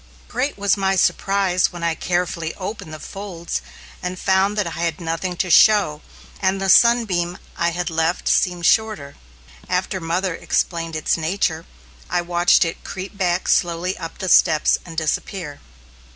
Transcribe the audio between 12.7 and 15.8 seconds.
creep back slowly up the steps and disappear.